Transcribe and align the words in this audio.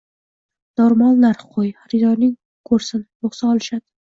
Normal 0.81 1.19
narx 1.25 1.45
qo‘y, 1.57 1.69
xaridorlaring 1.83 2.35
ko‘rsin, 2.71 3.07
yoqsa 3.29 3.53
olishadi. 3.55 3.85